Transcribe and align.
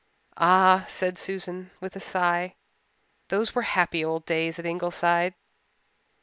Ah," 0.37 0.87
said 0.89 1.15
Susan 1.19 1.69
with 1.79 1.95
a 1.95 1.99
sigh, 1.99 2.55
"those 3.27 3.53
were 3.53 3.61
happy 3.77 4.03
old 4.03 4.25
days 4.25 4.57
at 4.57 4.65
Ingleside." 4.65 5.35